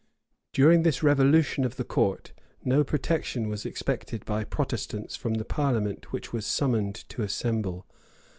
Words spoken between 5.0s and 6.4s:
from the Parliament which